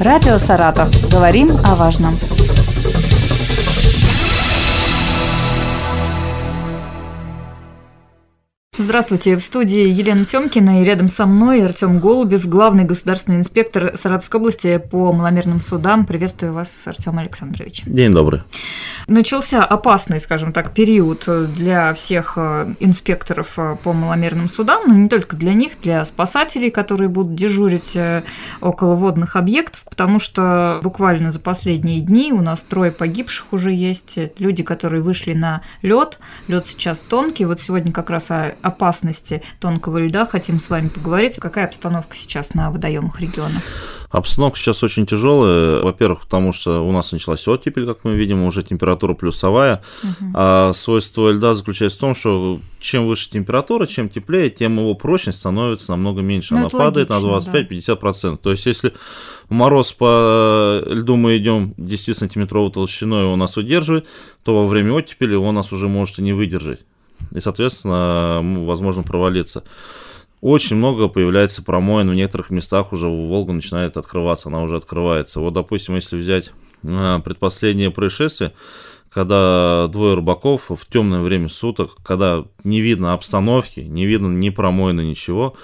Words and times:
Радио 0.00 0.38
«Саратов». 0.38 0.88
Говорим 1.10 1.48
о 1.64 1.74
важном. 1.74 2.16
Здравствуйте, 8.78 9.36
в 9.36 9.40
студии 9.40 9.88
Елена 9.88 10.24
Тёмкина 10.24 10.82
и 10.82 10.84
рядом 10.84 11.08
со 11.08 11.26
мной 11.26 11.64
Артем 11.64 11.98
Голубев, 11.98 12.46
главный 12.46 12.84
государственный 12.84 13.38
инспектор 13.38 13.96
Саратовской 13.96 14.38
области 14.38 14.78
по 14.78 15.12
маломерным 15.12 15.58
судам. 15.58 16.06
Приветствую 16.06 16.52
вас, 16.52 16.84
Артем 16.86 17.18
Александрович. 17.18 17.82
День 17.84 18.12
добрый. 18.12 18.42
Начался 19.08 19.64
опасный, 19.64 20.20
скажем 20.20 20.52
так, 20.52 20.74
период 20.74 21.26
для 21.54 21.94
всех 21.94 22.34
э, 22.36 22.74
инспекторов 22.78 23.54
э, 23.56 23.74
по 23.82 23.94
маломерным 23.94 24.50
судам, 24.50 24.82
но 24.86 24.92
не 24.92 25.08
только 25.08 25.34
для 25.34 25.54
них, 25.54 25.80
для 25.80 26.04
спасателей, 26.04 26.70
которые 26.70 27.08
будут 27.08 27.34
дежурить 27.34 27.96
э, 27.96 28.22
около 28.60 28.96
водных 28.96 29.34
объектов, 29.36 29.82
потому 29.88 30.18
что 30.18 30.80
буквально 30.82 31.30
за 31.30 31.40
последние 31.40 32.02
дни 32.02 32.34
у 32.34 32.42
нас 32.42 32.62
трое 32.62 32.92
погибших 32.92 33.46
уже 33.50 33.72
есть, 33.72 34.18
люди, 34.38 34.62
которые 34.62 35.00
вышли 35.00 35.32
на 35.32 35.62
лед. 35.80 36.18
Лед 36.46 36.66
сейчас 36.66 37.00
тонкий. 37.00 37.46
Вот 37.46 37.62
сегодня 37.62 37.92
как 37.92 38.10
раз 38.10 38.30
о 38.30 38.56
опасности 38.60 39.42
тонкого 39.58 39.96
льда 39.96 40.26
хотим 40.26 40.60
с 40.60 40.68
вами 40.68 40.88
поговорить. 40.88 41.36
Какая 41.36 41.64
обстановка 41.64 42.14
сейчас 42.14 42.52
на 42.52 42.70
водоемах 42.70 43.18
региона? 43.22 43.62
Обстановка 44.10 44.58
сейчас 44.58 44.82
очень 44.82 45.04
тяжелая. 45.04 45.82
Во-первых, 45.82 46.22
потому 46.22 46.54
что 46.54 46.80
у 46.80 46.92
нас 46.92 47.12
началась 47.12 47.46
оттепель, 47.46 47.84
как 47.84 48.04
мы 48.04 48.14
видим, 48.14 48.42
уже 48.42 48.62
температура 48.62 49.12
плюсовая. 49.12 49.82
Угу. 50.02 50.32
А 50.34 50.72
свойство 50.72 51.30
льда 51.30 51.54
заключается 51.54 51.98
в 51.98 52.00
том, 52.00 52.14
что 52.14 52.60
чем 52.80 53.06
выше 53.06 53.28
температура, 53.28 53.86
чем 53.86 54.08
теплее, 54.08 54.48
тем 54.48 54.78
его 54.78 54.94
прочность 54.94 55.38
становится 55.38 55.90
намного 55.90 56.22
меньше. 56.22 56.54
Ну, 56.54 56.60
Она 56.60 56.68
падает 56.70 57.10
логично, 57.10 57.52
на 57.52 57.58
25-50%. 57.58 58.30
Да. 58.30 58.36
То 58.38 58.50
есть, 58.50 58.64
если 58.64 58.94
мороз 59.50 59.92
по 59.92 60.82
льду 60.86 61.16
мы 61.16 61.36
идем 61.36 61.74
10-сантиметровой 61.76 62.72
толщиной, 62.72 63.24
он 63.24 63.38
нас 63.38 63.56
выдерживает, 63.56 64.06
то 64.42 64.54
во 64.54 64.66
время 64.66 64.94
оттепели 64.94 65.34
он 65.34 65.54
нас 65.54 65.70
уже 65.72 65.88
может 65.88 66.18
и 66.18 66.22
не 66.22 66.32
выдержать. 66.32 66.80
И, 67.34 67.40
соответственно, 67.40 68.40
возможно 68.64 69.02
провалиться. 69.02 69.64
Очень 70.40 70.76
много 70.76 71.08
появляется 71.08 71.62
промоин, 71.64 72.10
в 72.10 72.14
некоторых 72.14 72.50
местах 72.50 72.92
уже 72.92 73.08
Волга 73.08 73.52
начинает 73.52 73.96
открываться, 73.96 74.48
она 74.48 74.62
уже 74.62 74.76
открывается. 74.76 75.40
Вот, 75.40 75.52
допустим, 75.52 75.96
если 75.96 76.16
взять 76.16 76.52
а, 76.86 77.18
предпоследнее 77.18 77.90
происшествие, 77.90 78.52
когда 79.10 79.88
двое 79.88 80.14
рыбаков 80.14 80.68
в 80.68 80.86
темное 80.86 81.20
время 81.20 81.48
суток, 81.48 81.96
когда 82.04 82.44
не 82.62 82.80
видно 82.80 83.14
обстановки, 83.14 83.80
не 83.80 84.06
видно 84.06 84.28
ни 84.28 84.50
промоина, 84.50 85.00
ничего, 85.00 85.56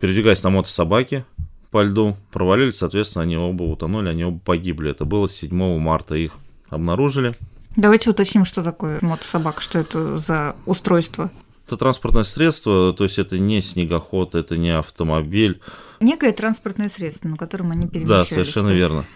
передвигаясь 0.00 0.42
на 0.42 0.50
мотособаке 0.50 1.24
по 1.70 1.82
льду, 1.82 2.16
провалились, 2.32 2.76
соответственно, 2.76 3.22
они 3.22 3.36
оба 3.36 3.62
утонули, 3.62 4.08
они 4.08 4.24
оба 4.24 4.38
погибли. 4.40 4.90
Это 4.90 5.04
было 5.04 5.28
7 5.28 5.78
марта, 5.78 6.14
их 6.16 6.32
обнаружили. 6.68 7.32
Давайте 7.76 8.10
уточним, 8.10 8.44
что 8.44 8.62
такое 8.62 8.98
мотособака, 9.00 9.62
что 9.62 9.78
это 9.78 10.18
за 10.18 10.56
устройство. 10.66 11.30
Это 11.70 11.76
транспортное 11.76 12.24
средство, 12.24 12.92
то 12.92 13.04
есть 13.04 13.20
это 13.20 13.38
не 13.38 13.62
снегоход, 13.62 14.34
это 14.34 14.56
не 14.56 14.76
автомобиль. 14.76 15.60
Некое 16.00 16.32
транспортное 16.32 16.88
средство, 16.88 17.28
на 17.28 17.36
котором 17.36 17.70
они 17.70 17.86
перемещались. 17.86 18.08
Да, 18.08 18.24
совершенно 18.24 18.70
верно. 18.70 19.06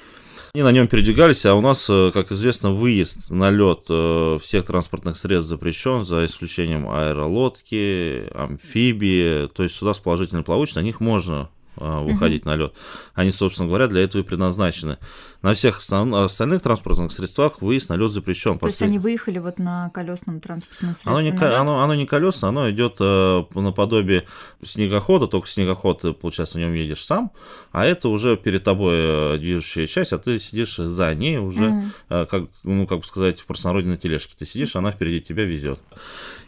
Они 0.55 0.63
на 0.63 0.71
нем 0.71 0.87
передвигались, 0.87 1.45
а 1.47 1.57
у 1.57 1.61
нас, 1.61 1.91
э, 1.91 2.13
как 2.15 2.31
известно, 2.31 2.71
выезд 2.71 3.29
на 3.29 3.51
лед 3.51 3.87
э, 3.89 4.39
всех 4.41 4.67
транспортных 4.67 5.17
средств 5.17 5.49
запрещен, 5.49 6.05
за 6.05 6.27
исключением 6.27 6.89
аэролодки, 6.89 8.29
амфибии, 8.33 9.49
то 9.49 9.65
есть 9.65 9.75
сюда 9.75 9.93
с 9.93 9.99
положительной 9.99 10.45
плавучей, 10.45 10.77
на 10.77 10.85
них 10.85 11.01
можно 11.01 11.51
выходить 11.77 12.43
угу. 12.43 12.51
на 12.51 12.57
лед. 12.57 12.73
Они, 13.15 13.31
собственно 13.31 13.69
говоря, 13.69 13.87
для 13.87 14.03
этого 14.03 14.23
и 14.23 14.25
предназначены. 14.25 14.99
На 15.43 15.53
всех 15.53 15.79
остальных 15.79 16.63
транспортных 16.63 17.13
средствах 17.13 17.61
выезд 17.61 17.91
на 17.91 17.97
лед 17.97 18.11
запрещен. 18.11 18.59
То 18.59 18.67
есть 18.67 18.81
они 18.81 18.99
выехали 18.99 19.39
вот 19.39 19.59
на 19.59 19.91
колесном 19.91 20.41
транспортном 20.41 20.93
средстве? 20.93 21.13
Оно 21.13 21.21
не, 21.21 21.31
оно, 21.31 21.83
оно 21.83 21.95
не 21.95 22.07
колесное, 22.07 22.49
оно 22.49 22.71
идет 22.71 22.97
э, 23.01 23.45
наподобие 23.55 24.25
снегохода, 24.65 25.27
только 25.27 25.47
снегоход, 25.47 26.01
ты, 26.01 26.13
получается, 26.15 26.57
на 26.57 26.63
нем 26.63 26.73
едешь 26.75 27.05
сам, 27.05 27.31
а 27.73 27.85
это 27.85 28.09
уже 28.09 28.39
перед 28.39 28.65
тобой 28.65 28.95
э, 28.97 29.39
движущая 29.39 29.87
часть, 29.87 30.15
а 30.15 30.19
ты 30.19 30.39
сидишь 30.39 30.77
за 30.77 31.15
ней 31.15 31.37
уже, 31.37 31.69
угу. 31.69 31.85
э, 32.09 32.27
как, 32.27 32.45
ну, 32.63 32.87
как 32.87 33.01
бы 33.01 33.05
сказать, 33.05 33.41
в 33.41 33.47
простонародье 33.47 33.91
на 33.91 33.99
тележке. 33.99 34.35
Ты 34.39 34.47
сидишь, 34.47 34.77
она 34.77 34.93
впереди 34.93 35.21
тебя 35.21 35.45
везет. 35.45 35.79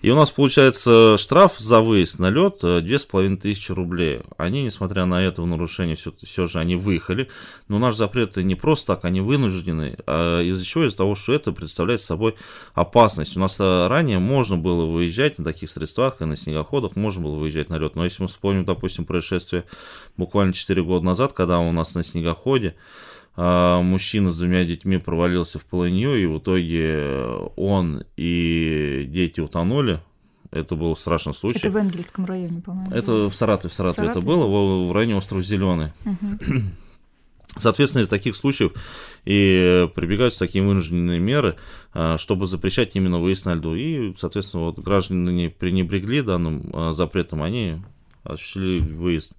И 0.00 0.10
у 0.10 0.16
нас 0.16 0.30
получается 0.30 1.16
штраф 1.18 1.58
за 1.58 1.80
выезд 1.80 2.18
на 2.18 2.30
лед 2.30 2.60
э, 2.62 2.80
две 2.80 2.98
с 2.98 3.04
половиной 3.04 3.36
тысячи 3.36 3.72
рублей. 3.72 4.20
Они, 4.38 4.64
несмотря 4.64 5.04
на 5.04 5.15
это 5.20 5.44
нарушение, 5.44 5.96
все, 5.96 6.12
все 6.22 6.46
же 6.46 6.58
они 6.58 6.76
выехали. 6.76 7.28
Но 7.68 7.78
наш 7.78 7.96
запрет 7.96 8.36
не 8.36 8.54
просто 8.54 8.94
так, 8.94 9.04
они 9.04 9.20
вынуждены. 9.20 9.96
А 10.06 10.42
из-за 10.42 10.64
чего? 10.64 10.84
Из-за 10.84 10.96
того, 10.96 11.14
что 11.14 11.32
это 11.32 11.52
представляет 11.52 12.00
собой 12.00 12.34
опасность. 12.74 13.36
У 13.36 13.40
нас 13.40 13.58
э, 13.60 13.86
ранее 13.88 14.18
можно 14.18 14.56
было 14.56 14.86
выезжать 14.86 15.38
на 15.38 15.44
таких 15.44 15.70
средствах 15.70 16.20
и 16.20 16.24
на 16.24 16.36
снегоходах, 16.36 16.96
можно 16.96 17.22
было 17.22 17.36
выезжать 17.36 17.68
на 17.68 17.78
лед. 17.78 17.96
Но 17.96 18.04
если 18.04 18.22
мы 18.22 18.28
вспомним, 18.28 18.64
допустим, 18.64 19.04
происшествие 19.04 19.64
буквально 20.16 20.52
4 20.52 20.82
года 20.82 21.04
назад, 21.04 21.32
когда 21.32 21.58
у 21.58 21.72
нас 21.72 21.94
на 21.94 22.02
снегоходе 22.02 22.74
а, 23.36 23.82
мужчина 23.82 24.30
с 24.30 24.38
двумя 24.38 24.64
детьми 24.64 24.98
провалился 24.98 25.58
в 25.58 25.64
полынью, 25.66 26.16
и 26.16 26.26
в 26.26 26.38
итоге 26.38 27.20
он 27.56 28.04
и 28.16 29.04
дети 29.08 29.40
утонули. 29.40 30.00
Это 30.50 30.76
был 30.76 30.96
страшный 30.96 31.34
случай. 31.34 31.58
Это 31.58 31.70
в 31.70 31.76
Энгельском 31.76 32.24
районе, 32.24 32.60
по-моему. 32.60 32.94
Это 32.94 33.28
в 33.28 33.34
Саратове, 33.34 33.70
в 33.70 33.74
Саратове, 33.74 34.08
это 34.08 34.20
было, 34.20 34.46
в, 34.46 34.88
в 34.88 34.92
районе 34.92 35.16
остров 35.16 35.44
Зеленый. 35.44 35.92
Угу. 36.04 36.62
Соответственно, 37.58 38.02
из 38.02 38.08
таких 38.08 38.36
случаев 38.36 38.72
и 39.24 39.88
прибегаются 39.94 40.40
такие 40.40 40.62
вынужденные 40.62 41.18
меры, 41.18 41.56
а, 41.94 42.18
чтобы 42.18 42.46
запрещать 42.46 42.94
именно 42.96 43.18
выезд 43.18 43.46
на 43.46 43.54
льду. 43.54 43.74
И, 43.74 44.14
соответственно, 44.16 44.64
вот 44.64 44.78
граждане 44.78 45.48
пренебрегли 45.48 46.20
данным 46.20 46.70
а, 46.72 46.92
запретом, 46.92 47.42
они 47.42 47.82
осуществили 48.24 48.80
выезд. 48.80 49.32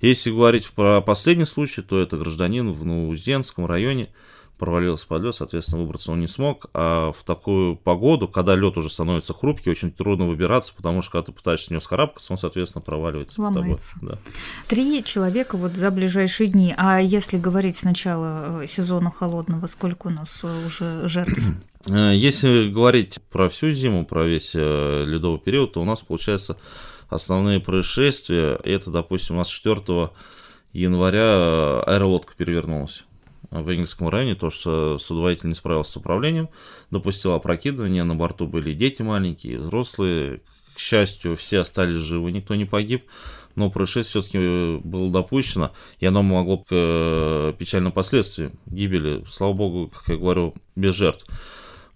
Если 0.00 0.30
говорить 0.30 0.70
про 0.70 1.00
последний 1.00 1.46
случай, 1.46 1.80
то 1.80 1.98
это 1.98 2.18
гражданин 2.18 2.72
в 2.72 2.84
Наузенском 2.84 3.64
районе 3.64 4.10
провалился 4.58 5.06
под 5.06 5.22
лед, 5.22 5.34
соответственно, 5.34 5.82
выбраться 5.82 6.12
он 6.12 6.20
не 6.20 6.28
смог. 6.28 6.66
А 6.74 7.12
в 7.12 7.24
такую 7.24 7.76
погоду, 7.76 8.28
когда 8.28 8.54
лед 8.54 8.76
уже 8.76 8.88
становится 8.88 9.34
хрупкий, 9.34 9.70
очень 9.70 9.90
трудно 9.90 10.26
выбираться, 10.26 10.72
потому 10.74 11.02
что 11.02 11.12
когда 11.12 11.26
ты 11.26 11.32
пытаешься 11.32 11.66
с 11.66 11.70
него 11.70 11.80
скарабкаться, 11.80 12.32
он, 12.32 12.38
соответственно, 12.38 12.82
проваливается. 12.82 13.40
Ломается. 13.40 13.96
Да. 14.00 14.18
Три 14.68 15.02
человека 15.04 15.56
вот 15.56 15.74
за 15.76 15.90
ближайшие 15.90 16.48
дни. 16.48 16.74
А 16.76 17.00
если 17.00 17.38
говорить 17.38 17.76
с 17.76 17.84
начала 17.84 18.62
э, 18.62 18.66
сезона 18.66 19.10
холодного, 19.10 19.66
сколько 19.66 20.06
у 20.06 20.10
нас 20.10 20.44
э, 20.44 20.66
уже 20.66 21.08
жертв? 21.08 21.38
Э, 21.86 22.14
если 22.16 22.70
говорить 22.70 23.18
про 23.30 23.50
всю 23.50 23.70
зиму, 23.72 24.06
про 24.06 24.24
весь 24.24 24.54
ледовый 24.54 25.38
период, 25.38 25.74
то 25.74 25.82
у 25.82 25.84
нас 25.84 26.00
получается 26.00 26.56
основные 27.10 27.60
происшествия. 27.60 28.58
Это, 28.64 28.90
допустим, 28.90 29.34
у 29.34 29.38
нас 29.38 29.48
4 29.48 30.08
января 30.72 31.82
аэролодка 31.82 32.32
перевернулась 32.38 33.04
в 33.62 33.68
Энгельском 33.68 34.08
районе, 34.08 34.34
то, 34.34 34.50
что 34.50 34.98
судоводитель 34.98 35.48
не 35.48 35.54
справился 35.54 35.92
с 35.92 35.96
управлением, 35.96 36.48
допустил 36.90 37.32
опрокидывание, 37.32 38.04
на 38.04 38.14
борту 38.14 38.46
были 38.46 38.74
дети 38.74 39.02
маленькие, 39.02 39.58
взрослые, 39.58 40.40
к 40.74 40.78
счастью, 40.78 41.36
все 41.36 41.60
остались 41.60 41.96
живы, 41.96 42.32
никто 42.32 42.54
не 42.54 42.64
погиб, 42.64 43.04
но 43.54 43.70
происшествие 43.70 44.22
все-таки 44.22 44.86
было 44.86 45.10
допущено, 45.10 45.72
и 46.00 46.06
оно 46.06 46.22
могло 46.22 46.58
к 46.58 46.66
э, 46.70 47.52
печальным 47.58 47.92
последствиям 47.92 48.58
гибели, 48.66 49.24
слава 49.28 49.52
богу, 49.52 49.92
как 49.94 50.08
я 50.08 50.16
говорю, 50.16 50.54
без 50.74 50.94
жертв. 50.96 51.26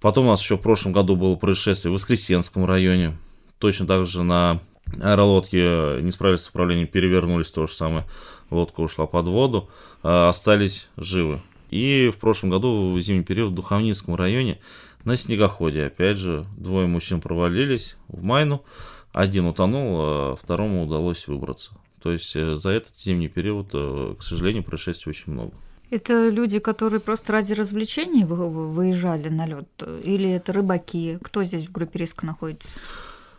Потом 0.01 0.27
у 0.27 0.31
нас 0.31 0.41
еще 0.41 0.57
в 0.57 0.61
прошлом 0.61 0.93
году 0.93 1.17
было 1.17 1.35
происшествие 1.35 1.91
в 1.91 1.95
Воскресенском 1.95 2.65
районе, 2.65 3.19
точно 3.59 3.87
так 3.87 4.07
же 4.07 4.23
на 4.23 4.61
аэролодки 5.03 5.57
э, 5.61 6.01
не 6.01 6.13
справились 6.13 6.43
с 6.43 6.49
управлением, 6.49 6.87
перевернулись, 6.87 7.51
то 7.51 7.67
же 7.67 7.75
самое, 7.75 8.07
лодка 8.51 8.81
ушла 8.81 9.07
под 9.07 9.27
воду, 9.29 9.69
а 10.03 10.29
остались 10.29 10.89
живы. 10.97 11.41
И 11.71 12.11
в 12.15 12.19
прошлом 12.19 12.51
году, 12.51 12.93
в 12.93 13.01
зимний 13.01 13.25
период, 13.25 13.53
в 13.53 13.55
Духовницком 13.55 14.15
районе 14.15 14.59
на 15.05 15.17
снегоходе, 15.17 15.87
опять 15.87 16.19
же, 16.19 16.45
двое 16.57 16.87
мужчин 16.87 17.21
провалились 17.21 17.97
в 18.09 18.23
майну, 18.23 18.65
один 19.13 19.47
утонул, 19.47 19.97
а 20.01 20.37
второму 20.37 20.85
удалось 20.85 21.29
выбраться. 21.29 21.73
То 22.03 22.13
есть 22.13 22.35
э, 22.37 22.55
за 22.55 22.71
этот 22.71 22.97
зимний 22.99 23.29
период, 23.29 23.71
э, 23.73 24.15
к 24.19 24.23
сожалению, 24.23 24.63
происшествий 24.63 25.11
очень 25.11 25.33
много. 25.33 25.53
Это 25.91 26.29
люди, 26.29 26.59
которые 26.59 27.01
просто 27.01 27.33
ради 27.33 27.55
развлечений 27.55 28.25
выезжали 28.25 29.29
на 29.29 29.47
лед, 29.47 29.69
или 30.05 30.31
это 30.31 30.53
рыбаки? 30.53 31.19
Кто 31.23 31.43
здесь 31.45 31.67
в 31.67 31.73
группе 31.73 32.01
риска 32.01 32.27
находится? 32.27 32.79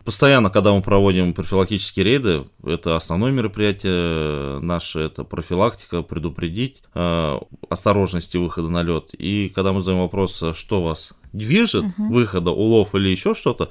Постоянно, 0.06 0.50
когда 0.50 0.74
мы 0.74 0.81
проводим 0.81 1.34
профилактические 1.34 2.04
рейды, 2.06 2.46
это 2.63 2.96
основное 2.96 3.31
мероприятие 3.31 4.60
наше, 4.60 5.01
это 5.01 5.24
профилактика, 5.24 6.01
предупредить 6.01 6.81
э, 6.96 7.40
осторожности 7.69 8.38
выхода 8.38 8.69
на 8.69 8.81
лед. 8.81 9.10
И 9.13 9.51
когда 9.54 9.74
мы 9.74 9.81
задаем 9.81 10.01
вопрос, 10.01 10.42
а 10.42 10.54
что 10.54 10.81
вас 10.81 11.12
движет, 11.34 11.84
угу. 11.84 12.13
выхода, 12.13 12.51
улов 12.51 12.96
или 12.96 13.10
еще 13.10 13.36
что-то, 13.36 13.69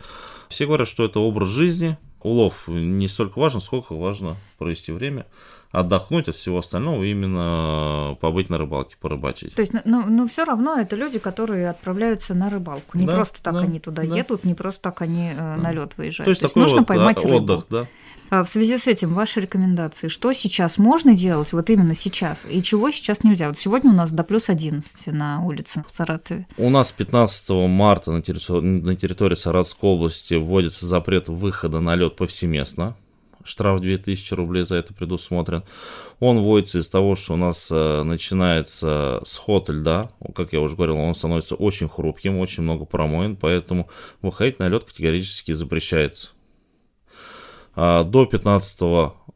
все 0.48 0.66
говорят, 0.66 0.88
что 0.88 1.04
это 1.04 1.18
образ 1.18 1.48
жизни. 1.48 1.96
Улов 2.22 2.54
не 2.66 3.08
столько 3.08 3.38
важен, 3.38 3.60
сколько 3.60 3.94
важно 3.94 4.36
провести 4.58 4.92
время 4.92 5.26
отдохнуть 5.70 6.28
от 6.28 6.34
всего 6.34 6.58
остального, 6.58 7.02
именно 7.04 8.16
побыть 8.20 8.48
на 8.48 8.58
рыбалке, 8.58 8.96
порыбачить. 9.00 9.54
То 9.54 9.60
есть, 9.60 9.72
ну, 9.72 9.80
ну, 9.84 10.04
ну 10.08 10.28
все 10.28 10.44
равно 10.44 10.76
это 10.78 10.96
люди, 10.96 11.18
которые 11.18 11.68
отправляются 11.68 12.34
на 12.34 12.48
рыбалку. 12.50 12.96
Не 12.96 13.06
да, 13.06 13.14
просто 13.14 13.42
так 13.42 13.54
да, 13.54 13.60
они 13.60 13.78
туда 13.78 14.02
да. 14.02 14.16
едут, 14.16 14.44
не 14.44 14.54
просто 14.54 14.82
так 14.82 15.02
они 15.02 15.32
э, 15.36 15.56
на 15.56 15.72
лед 15.72 15.92
выезжают. 15.96 16.26
То 16.26 16.30
есть, 16.30 16.40
То 16.40 16.46
есть 16.46 16.56
нужно 16.56 16.78
вот 16.78 16.86
поймать 16.86 17.24
отдых, 17.24 17.30
рыбу. 17.30 17.66
да. 17.70 17.86
А 18.30 18.44
в 18.44 18.48
связи 18.48 18.76
с 18.76 18.86
этим 18.86 19.14
ваши 19.14 19.40
рекомендации, 19.40 20.08
что 20.08 20.32
сейчас 20.34 20.76
можно 20.76 21.14
делать, 21.14 21.52
вот 21.54 21.70
именно 21.70 21.94
сейчас, 21.94 22.44
и 22.48 22.62
чего 22.62 22.90
сейчас 22.90 23.24
нельзя? 23.24 23.48
Вот 23.48 23.56
сегодня 23.56 23.90
у 23.90 23.94
нас 23.94 24.12
до 24.12 24.22
плюс 24.22 24.50
11 24.50 25.06
на 25.14 25.42
улице 25.42 25.82
в 25.86 25.90
Саратове. 25.90 26.46
У 26.58 26.68
нас 26.68 26.92
15 26.92 27.50
марта 27.68 28.12
на 28.12 28.20
территории, 28.20 28.66
на 28.66 28.96
территории 28.96 29.34
Саратовской 29.34 29.88
области 29.88 30.34
вводится 30.34 30.84
запрет 30.84 31.28
выхода 31.28 31.80
на 31.80 31.94
лед 31.94 32.16
повсеместно 32.16 32.96
штраф 33.44 33.80
2000 33.80 34.34
рублей 34.34 34.64
за 34.64 34.76
это 34.76 34.94
предусмотрен. 34.94 35.64
Он 36.20 36.40
вводится 36.40 36.78
из 36.78 36.88
того, 36.88 37.16
что 37.16 37.34
у 37.34 37.36
нас 37.36 37.68
э, 37.70 38.02
начинается 38.02 39.20
сход 39.24 39.68
льда, 39.68 40.10
как 40.34 40.52
я 40.52 40.60
уже 40.60 40.76
говорил, 40.76 40.96
он 40.96 41.14
становится 41.14 41.54
очень 41.54 41.88
хрупким, 41.88 42.38
очень 42.38 42.62
много 42.62 42.84
промоин, 42.84 43.36
поэтому 43.36 43.88
выходить 44.22 44.58
на 44.58 44.68
лед 44.68 44.84
категорически 44.84 45.52
запрещается. 45.52 46.28
А 47.74 48.02
до 48.02 48.26
15 48.26 48.80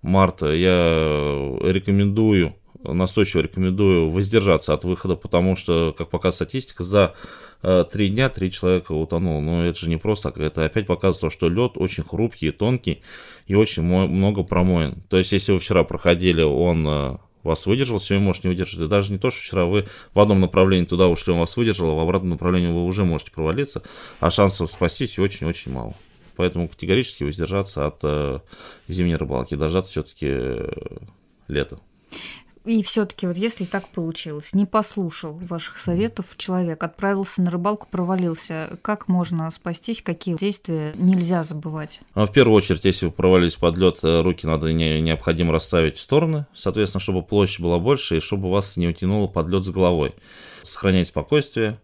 марта 0.03 0.53
я 0.53 1.59
рекомендую, 1.63 2.57
настойчиво 2.85 3.43
рекомендую 3.43 4.11
воздержаться 4.11 4.75
от 4.75 4.85
выхода, 4.85 5.17
потому 5.17 5.57
что, 5.57 5.95
как 5.97 6.11
показывает 6.11 6.35
статистика, 6.35 6.85
за 6.85 7.15
э, 7.63 7.85
три 7.91 8.09
дня 8.09 8.29
три 8.29 8.51
человека 8.51 8.93
утонуло. 8.93 9.41
Но 9.41 9.65
это 9.65 9.79
же 9.79 9.89
не 9.89 9.97
просто 9.97 10.31
так. 10.31 10.41
Это 10.41 10.65
опять 10.65 10.87
показывает 10.87 11.21
то, 11.21 11.31
что 11.31 11.49
лед 11.49 11.73
очень 11.77 12.05
хрупкий, 12.05 12.51
тонкий 12.51 13.03
и 13.47 13.55
очень 13.55 13.83
много 13.83 14.43
промоин. 14.43 15.03
То 15.09 15.19
есть, 15.19 15.33
если 15.33 15.53
вы 15.53 15.59
вчера 15.59 15.85
проходили, 15.85 16.43
он 16.43 16.87
э, 16.87 17.17
вас 17.43 17.67
выдержал, 17.67 18.01
сегодня 18.01 18.25
может 18.25 18.45
не 18.45 18.51
выдержать. 18.51 18.81
И 18.81 18.89
даже 18.89 19.13
не 19.13 19.19
то, 19.19 19.31
что 19.31 19.41
вчера 19.41 19.65
вы 19.67 19.87
в 20.15 20.21
одном 20.21 20.41
направлении 20.41 20.87
туда 20.87 21.09
ушли, 21.09 21.33
он 21.33 21.41
вас 21.41 21.57
выдержал, 21.57 21.91
а 21.91 21.95
в 21.95 22.01
обратном 22.01 22.31
направлении 22.31 22.73
вы 22.73 22.85
уже 22.85 23.05
можете 23.05 23.31
провалиться, 23.31 23.83
а 24.21 24.31
шансов 24.31 24.71
спастись 24.71 25.19
очень-очень 25.19 25.73
мало. 25.73 25.95
Поэтому 26.37 26.69
категорически 26.69 27.25
воздержаться 27.25 27.87
от 27.87 27.99
э, 28.03 28.41
зимней 28.89 29.17
рыбалки, 29.17 29.55
дождаться 29.55 29.91
все-таки 29.93 30.27
э, 30.29 30.69
лета. 31.49 31.79
И 32.65 32.83
все-таки 32.83 33.27
вот 33.27 33.37
если 33.37 33.65
так 33.65 33.89
получилось, 33.89 34.55
не 34.55 34.67
послушал 34.67 35.33
ваших 35.33 35.79
советов, 35.79 36.27
человек 36.37 36.83
отправился 36.83 37.43
на 37.43 37.51
рыбалку, 37.51 37.89
провалился, 37.91 38.79
как 38.83 39.09
можно 39.09 39.51
спастись, 39.51 40.03
какие 40.03 40.37
действия 40.37 40.93
нельзя 40.97 41.43
забывать? 41.43 42.01
А 42.15 42.27
в 42.27 42.33
первую 42.33 42.57
очередь, 42.57 42.85
если 42.85 43.07
вы 43.07 43.13
провалились 43.13 43.57
под 43.57 43.77
лед, 43.77 43.99
э, 44.03 44.23
руки 44.23 44.47
надо 44.47 44.73
не, 44.73 45.01
необходимо 45.01 45.53
расставить 45.53 45.97
в 45.97 46.01
стороны, 46.01 46.47
соответственно, 46.55 47.01
чтобы 47.01 47.23
площадь 47.23 47.61
была 47.61 47.79
больше 47.79 48.19
и 48.19 48.21
чтобы 48.21 48.51
вас 48.51 48.77
не 48.77 48.87
утянуло 48.87 49.27
под 49.27 49.49
лед 49.49 49.65
с 49.65 49.71
головой. 49.71 50.15
Сохранять 50.63 51.09
спокойствие, 51.09 51.79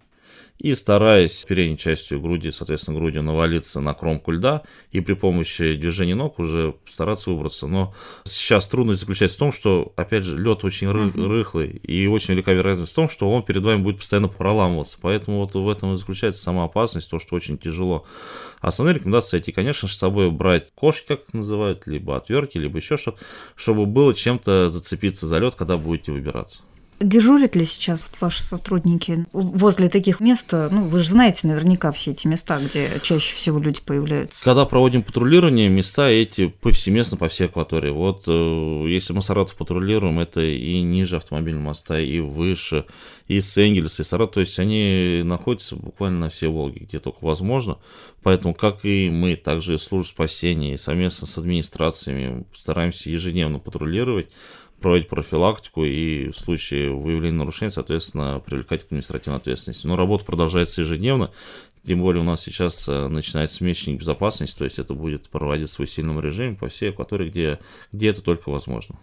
и 0.58 0.75
стараясь 0.75 1.44
передней 1.44 1.78
частью 1.78 2.20
груди, 2.20 2.50
соответственно, 2.50 2.99
грудью 2.99 3.22
навалиться 3.22 3.81
на 3.81 3.94
кромку 3.94 4.32
льда 4.32 4.62
и 4.90 5.00
при 5.00 5.14
помощи 5.14 5.75
движения 5.75 6.16
ног 6.16 6.38
уже 6.38 6.75
стараться 6.87 7.31
выбраться. 7.31 7.66
Но 7.66 7.94
сейчас 8.25 8.69
трудность 8.69 9.00
заключается 9.00 9.37
в 9.37 9.38
том, 9.38 9.52
что, 9.52 9.93
опять 9.96 10.25
же, 10.25 10.37
лед 10.37 10.64
очень 10.64 10.88
ры- 10.88 11.12
рыхлый 11.28 11.70
и 11.70 12.06
очень 12.06 12.34
велика 12.34 12.52
вероятность 12.52 12.93
в 12.93 12.94
том, 12.94 13.08
что 13.08 13.31
он 13.31 13.44
перед 13.44 13.62
вами 13.62 13.82
будет 13.82 13.99
постоянно 13.99 14.28
проламываться. 14.28 14.99
Поэтому 15.00 15.40
вот 15.40 15.55
в 15.55 15.69
этом 15.69 15.94
и 15.94 15.96
заключается 15.96 16.43
сама 16.43 16.64
опасность, 16.64 17.08
то, 17.08 17.19
что 17.20 17.37
очень 17.37 17.56
тяжело. 17.56 18.05
Основная 18.60 18.94
рекомендация 18.94 19.38
идти, 19.40 19.52
конечно 19.52 19.87
же, 19.87 19.94
с 19.94 19.99
собой 19.99 20.31
брать 20.32 20.72
кошки, 20.75 21.06
как 21.06 21.20
их 21.28 21.34
называют, 21.34 21.87
либо 21.87 22.16
отвертки, 22.16 22.58
либо 22.58 22.78
еще 22.78 22.96
что-то, 22.96 23.19
чтобы 23.55 23.87
было 23.87 24.12
чем-то 24.12 24.70
зацепиться 24.70 25.28
за 25.28 25.38
лед, 25.38 25.55
когда 25.55 25.76
будете 25.76 26.10
выбираться. 26.10 26.62
Дежурят 27.00 27.54
ли 27.54 27.64
сейчас 27.64 28.04
ваши 28.20 28.42
сотрудники 28.42 29.26
возле 29.32 29.88
таких 29.88 30.18
мест? 30.18 30.52
Ну, 30.52 30.88
вы 30.88 30.98
же 30.98 31.10
знаете 31.10 31.46
наверняка 31.46 31.92
все 31.92 32.10
эти 32.10 32.26
места, 32.26 32.58
где 32.58 32.98
чаще 33.02 33.34
всего 33.36 33.60
люди 33.60 33.80
появляются. 33.80 34.42
Когда 34.42 34.64
проводим 34.64 35.04
патрулирование, 35.04 35.68
места 35.68 36.08
эти 36.08 36.48
повсеместно 36.48 37.16
по 37.16 37.28
всей 37.28 37.46
акватории. 37.46 37.90
Вот 37.90 38.24
э, 38.26 38.84
если 38.88 39.12
мы 39.12 39.22
Саратов 39.22 39.54
патрулируем, 39.56 40.18
это 40.18 40.40
и 40.40 40.80
ниже 40.80 41.16
автомобильного 41.16 41.66
моста, 41.66 42.00
и 42.00 42.18
выше, 42.18 42.84
и 43.28 43.40
с 43.40 43.56
Энгельса, 43.56 44.02
и 44.02 44.04
Саратов. 44.04 44.34
То 44.34 44.40
есть 44.40 44.58
они 44.58 45.22
находятся 45.24 45.76
буквально 45.76 46.18
на 46.18 46.28
всей 46.30 46.48
Волге, 46.48 46.80
где 46.80 46.98
только 46.98 47.24
возможно. 47.24 47.78
Поэтому, 48.24 48.54
как 48.54 48.84
и 48.84 49.08
мы, 49.08 49.36
также 49.36 49.74
и 49.74 49.78
служба 49.78 50.08
спасения, 50.08 50.74
и 50.74 50.78
совместно 50.78 51.28
с 51.28 51.38
администрациями 51.38 52.44
стараемся 52.54 53.08
ежедневно 53.08 53.60
патрулировать 53.60 54.28
проводить 54.80 55.08
профилактику 55.08 55.84
и 55.84 56.30
в 56.30 56.36
случае 56.36 56.90
выявления 56.90 57.38
нарушений, 57.38 57.70
соответственно, 57.70 58.40
привлекать 58.44 58.82
к 58.82 58.86
административной 58.86 59.38
ответственности. 59.38 59.86
Но 59.86 59.96
работа 59.96 60.25
продолжается 60.25 60.82
ежедневно, 60.82 61.30
тем 61.84 62.00
более 62.00 62.22
у 62.22 62.25
нас 62.25 62.42
сейчас 62.42 62.88
э, 62.88 63.08
начинается 63.08 63.64
месячник 63.64 64.00
безопасности, 64.00 64.56
то 64.56 64.64
есть 64.64 64.78
это 64.78 64.94
будет 64.94 65.28
проводиться 65.28 65.76
в 65.76 65.80
усиленном 65.80 66.20
режиме 66.20 66.56
по 66.56 66.69
всей 66.69 66.90
акватории, 66.90 67.30
где, 67.30 67.58
где 67.92 68.08
это 68.08 68.22
только 68.22 68.50
возможно. 68.50 68.96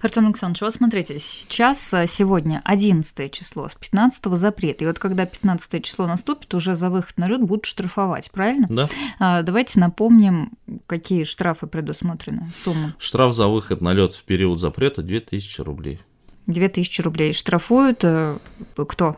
Артем 0.00 0.26
Александрович, 0.26 0.62
вот 0.62 0.74
смотрите, 0.74 1.18
сейчас, 1.18 1.92
э, 1.94 2.06
сегодня 2.06 2.60
11 2.64 3.32
число, 3.32 3.68
с 3.68 3.74
15 3.74 4.36
запрет. 4.36 4.82
И 4.82 4.86
вот 4.86 4.98
когда 4.98 5.26
15 5.26 5.84
число 5.84 6.06
наступит, 6.06 6.54
уже 6.54 6.74
за 6.74 6.90
выход 6.90 7.18
на 7.18 7.28
лед 7.28 7.42
будут 7.42 7.66
штрафовать, 7.66 8.30
правильно? 8.30 8.66
Да. 8.70 8.88
А, 9.18 9.42
давайте 9.42 9.80
напомним, 9.80 10.52
какие 10.86 11.24
штрафы 11.24 11.66
предусмотрены, 11.66 12.50
суммы. 12.52 12.94
Штраф 12.98 13.34
за 13.34 13.48
выход 13.48 13.80
на 13.80 13.92
лед 13.92 14.14
в 14.14 14.22
период 14.24 14.60
запрета 14.60 15.02
2000 15.02 15.60
рублей. 15.62 16.00
2000 16.46 17.00
рублей. 17.02 17.32
Штрафуют 17.32 18.00
э, 18.02 18.38
кто? 18.74 19.16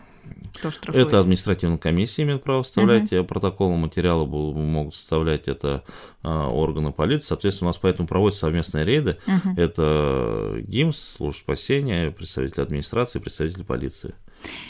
Кто 0.54 0.70
штрафует? 0.70 1.06
Это 1.06 1.20
административная 1.20 1.78
комиссия 1.78 2.22
имеет 2.22 2.42
право 2.42 2.62
составлять 2.62 3.12
угу. 3.12 3.24
протоколы, 3.24 3.76
материалы 3.76 4.26
могут 4.26 4.94
составлять 4.94 5.48
это 5.48 5.84
а, 6.22 6.48
органы 6.48 6.92
полиции. 6.92 7.26
Соответственно, 7.26 7.68
у 7.68 7.70
нас 7.70 7.78
поэтому 7.78 8.08
проводятся 8.08 8.42
совместные 8.42 8.84
рейды. 8.84 9.18
Угу. 9.26 9.54
Это 9.56 10.56
ГИМС, 10.60 10.96
служба 11.16 11.38
спасения, 11.38 12.10
представители 12.10 12.60
администрации, 12.60 13.18
представители 13.18 13.62
полиции 13.62 14.14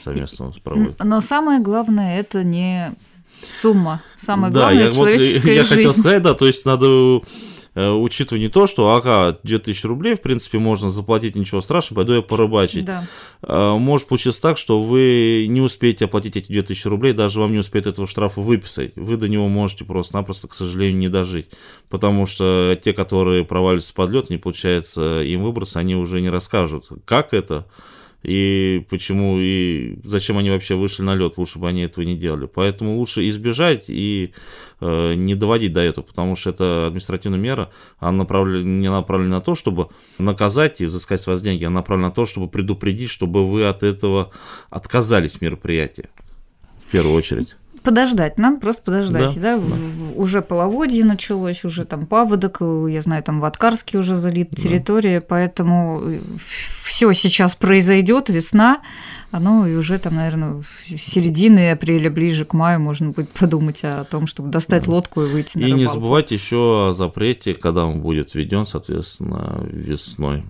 совместно 0.03 0.53
проводят. 0.63 1.03
Но 1.03 1.21
самое 1.21 1.61
главное 1.61 2.19
это 2.19 2.45
не 2.45 2.95
сумма. 3.43 4.03
Самое 4.17 4.53
да, 4.53 4.61
главное 4.61 4.85
я, 4.85 4.93
человеческая 4.93 5.41
вот, 5.41 5.55
я 5.55 5.63
жизнь. 5.65 5.75
хотел 5.75 5.93
сказать, 5.93 6.23
да, 6.23 6.35
то 6.35 6.47
есть 6.47 6.65
надо 6.65 6.87
Э, 6.87 7.21
учитывая 7.81 8.41
не 8.41 8.49
то, 8.49 8.67
что, 8.67 8.95
ага, 8.95 9.39
2000 9.43 9.87
рублей, 9.87 10.15
в 10.15 10.21
принципе, 10.21 10.59
можно 10.59 10.91
заплатить, 10.91 11.35
ничего 11.35 11.61
страшного, 11.61 12.01
пойду 12.01 12.15
я 12.15 12.23
порыбачить. 12.23 12.85
Да. 12.85 13.07
Э, 13.43 13.77
может 13.77 14.07
получиться 14.07 14.41
так, 14.41 14.59
что 14.59 14.83
вы 14.83 15.47
не 15.49 15.61
успеете 15.61 16.05
оплатить 16.05 16.37
эти 16.37 16.53
2000 16.53 16.87
рублей, 16.89 17.13
даже 17.13 17.41
вам 17.41 17.53
не 17.53 17.59
успеет 17.59 17.87
этого 17.87 18.07
штрафа 18.07 18.41
выписать. 18.41 18.93
Вы 18.97 19.17
до 19.17 19.29
него 19.29 19.49
можете 19.49 19.85
просто-напросто, 19.85 20.49
к 20.49 20.55
сожалению, 20.55 20.99
не 20.99 21.09
дожить. 21.09 21.49
Потому 21.89 22.27
что 22.27 22.79
те, 22.83 22.93
которые 22.93 23.45
проваливаются 23.45 23.95
под 23.95 24.11
лед, 24.11 24.31
не 24.31 24.37
получается 24.37 25.23
им 25.23 25.43
выбраться, 25.43 25.81
они 25.81 25.97
уже 25.97 26.21
не 26.21 26.31
расскажут, 26.31 26.89
как 27.05 27.35
это, 27.35 27.67
и 28.25 28.87
почему 28.89 29.39
и 29.39 29.99
зачем 30.03 30.39
они 30.39 30.51
вообще 30.51 30.75
вышли 30.75 31.03
на 31.03 31.15
лед, 31.15 31.37
лучше 31.37 31.59
бы 31.59 31.69
они 31.69 31.83
этого 31.83 32.05
не 32.05 32.17
делали. 32.17 32.47
Поэтому 32.47 32.97
лучше 32.97 33.29
избежать 33.29 33.85
и 33.89 34.33
э, 34.81 35.15
не 35.15 35.35
доводить 35.35 35.73
до 35.73 35.81
этого, 35.81 36.05
потому 36.05 36.35
что 36.35 36.51
это 36.51 36.87
административная 36.87 37.39
мера, 37.39 37.71
она 37.99 38.13
направлена, 38.13 38.65
не 38.65 38.91
направлена 38.91 39.37
на 39.37 39.41
то, 39.43 39.55
чтобы 39.55 39.89
наказать 40.19 40.81
и 40.81 40.87
взыскать 40.87 41.21
с 41.21 41.27
вас 41.27 41.43
деньги, 41.43 41.65
она 41.65 41.77
направлена 41.77 42.09
на 42.09 42.15
то, 42.15 42.25
чтобы 42.25 42.49
предупредить, 42.49 43.11
чтобы 43.11 43.47
вы 43.47 43.67
от 43.67 43.83
этого 43.83 44.31
отказались 44.71 45.41
мероприятия 45.43 46.09
в 46.89 46.93
первую 46.93 47.15
очередь 47.15 47.57
подождать, 47.85 48.39
надо 48.39 48.59
просто 48.59 48.83
подождать. 48.83 49.41
Да, 49.41 49.57
да? 49.57 49.63
да. 49.63 49.77
Уже 50.17 50.43
половодье 50.43 51.05
началось, 51.05 51.65
уже 51.65 51.85
там 51.85 52.07
паводок, 52.07 52.61
я 52.61 53.01
знаю, 53.01 53.23
там 53.23 53.41
в 53.41 53.45
Аткарске 53.45 53.99
уже 53.99 54.17
залит 54.17 54.51
территория, 54.51 55.21
да. 55.21 55.27
поэтому 55.29 56.03
все 56.83 57.13
сейчас 57.13 57.55
произойдет, 57.55 58.29
весна, 58.31 58.81
оно 59.31 59.67
и 59.67 59.75
уже 59.75 59.99
там, 59.99 60.17
наверное, 60.17 60.63
в 60.63 60.97
середине 60.97 61.73
апреля, 61.73 62.11
ближе 62.11 62.45
к 62.45 62.55
маю 62.55 62.81
можно 62.81 63.11
будет 63.11 63.31
подумать 63.31 63.85
о 63.85 64.05
том, 64.05 64.27
чтобы 64.27 64.49
достать 64.51 64.87
да. 64.87 64.93
лодку 64.93 65.23
и 65.23 65.29
выйти 65.29 65.59
на 65.59 65.63
И 65.63 65.65
рыбалку. 65.65 65.81
не 65.81 65.87
забывайте 65.87 66.35
еще 66.35 66.89
о 66.89 66.93
запрете, 66.93 67.55
когда 67.55 67.85
он 67.85 68.01
будет 68.01 68.35
введен, 68.35 68.65
соответственно, 68.67 69.61
весной 69.71 70.45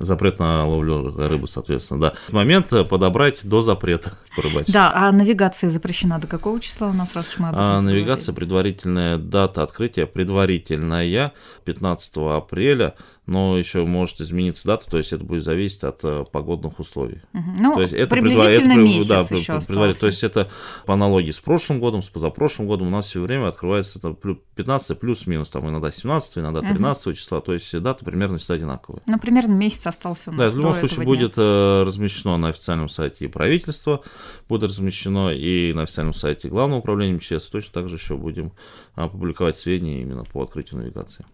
запрет 0.00 0.38
на 0.38 0.66
ловлю 0.66 1.14
рыбы, 1.16 1.46
соответственно, 1.46 2.00
да. 2.00 2.14
Момент 2.30 2.72
э, 2.72 2.84
подобрать 2.84 3.40
до 3.44 3.60
запрета 3.60 4.14
порыбачить. 4.36 4.72
Да, 4.72 4.90
а 4.92 5.12
навигация 5.12 5.70
запрещена 5.70 6.18
до 6.18 6.26
какого 6.26 6.60
числа 6.60 6.88
у 6.88 6.92
нас, 6.92 7.14
раз 7.14 7.32
уж 7.32 7.38
мы 7.38 7.48
об 7.48 7.54
этом 7.54 7.64
а, 7.64 7.80
Навигация, 7.80 8.34
предварительная 8.34 9.18
дата 9.18 9.62
открытия, 9.62 10.06
предварительная 10.06 11.32
15 11.64 12.16
апреля 12.16 12.94
но 13.30 13.56
еще 13.56 13.84
может 13.84 14.20
измениться 14.20 14.66
дата, 14.66 14.90
то 14.90 14.98
есть 14.98 15.12
это 15.12 15.22
будет 15.22 15.44
зависеть 15.44 15.84
от 15.84 16.00
э, 16.02 16.24
погодных 16.32 16.80
условий. 16.80 17.22
Угу. 17.32 17.50
Ну, 17.60 17.74
то 17.74 17.82
есть 17.82 17.94
это 17.94 18.08
приблизительно 18.10 18.72
предва- 18.72 18.82
месяц 18.82 19.08
да, 19.08 19.20
еще 19.20 19.28
предварительно. 19.28 19.56
остался. 19.58 20.00
То 20.00 20.06
есть 20.08 20.24
это 20.24 20.48
по 20.84 20.94
аналогии 20.94 21.30
с 21.30 21.38
прошлым 21.38 21.78
годом, 21.78 22.02
с 22.02 22.08
позапрошлым 22.08 22.66
годом 22.66 22.88
у 22.88 22.90
нас 22.90 23.06
все 23.06 23.20
время 23.20 23.46
открывается 23.46 24.00
там, 24.00 24.16
плю- 24.20 24.40
15 24.56 24.98
плюс-минус, 24.98 25.48
там 25.48 25.68
иногда 25.68 25.92
17, 25.92 26.38
иногда 26.38 26.60
Мгм. 26.60 26.74
13 26.74 27.16
числа, 27.16 27.40
то 27.40 27.52
есть 27.52 27.78
даты 27.80 28.04
примерно 28.04 28.38
всегда 28.38 28.54
одинаковые. 28.54 29.02
Ну, 29.06 29.16
примерно 29.20 29.52
месяц 29.52 29.86
остался 29.90 30.30
у 30.30 30.32
Да, 30.32 30.44
нас 30.44 30.54
в 30.54 30.56
любом 30.56 30.72
случае 30.74 31.02
этого 31.02 31.04
дня. 31.04 31.14
будет 31.26 31.34
э, 31.36 31.82
размещено 31.84 32.36
на 32.38 32.48
официальном 32.48 32.88
сайте 32.88 33.28
правительства, 33.28 34.02
будет 34.48 34.64
размещено 34.64 35.30
и 35.30 35.72
на 35.74 35.82
официальном 35.82 36.14
сайте 36.14 36.48
Главного 36.48 36.80
управления 36.80 37.14
МЧС. 37.14 37.46
Точно 37.50 37.72
так 37.72 37.88
же 37.88 37.96
еще 37.96 38.16
будем 38.16 38.52
а, 38.94 39.08
публиковать 39.08 39.56
сведения 39.56 40.02
именно 40.02 40.24
по 40.24 40.42
открытию 40.42 40.80
навигации. 40.80 41.24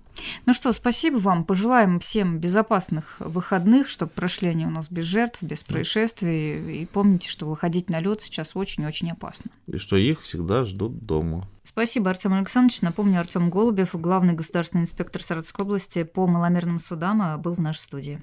Ну 0.46 0.54
что, 0.54 0.72
спасибо 0.72 1.18
вам. 1.18 1.44
Пожелаем 1.44 2.00
всем 2.00 2.38
безопасных 2.38 3.16
выходных, 3.18 3.88
чтобы 3.90 4.12
прошли 4.12 4.48
они 4.48 4.64
у 4.66 4.70
нас 4.70 4.90
без 4.90 5.04
жертв, 5.04 5.42
без 5.42 5.62
происшествий. 5.62 6.82
И 6.82 6.86
помните, 6.86 7.28
что 7.28 7.46
выходить 7.46 7.90
на 7.90 8.00
лед 8.00 8.22
сейчас 8.22 8.52
очень-очень 8.54 9.10
опасно. 9.10 9.50
И 9.66 9.76
что 9.76 9.96
их 9.96 10.22
всегда 10.22 10.64
ждут 10.64 11.04
дома. 11.04 11.46
Спасибо, 11.64 12.08
Артем 12.08 12.32
Александрович. 12.32 12.80
Напомню, 12.80 13.20
Артем 13.20 13.50
Голубев, 13.50 13.90
главный 13.94 14.32
государственный 14.32 14.84
инспектор 14.84 15.22
Саратовской 15.22 15.64
области 15.66 16.02
по 16.04 16.26
маломерным 16.26 16.78
судам, 16.78 17.20
а, 17.20 17.36
был 17.36 17.54
в 17.54 17.60
нашей 17.60 17.80
студии. 17.80 18.22